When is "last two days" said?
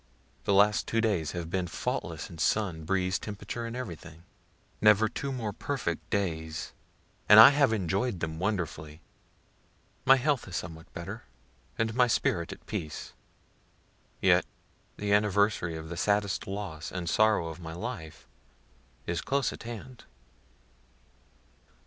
0.55-1.33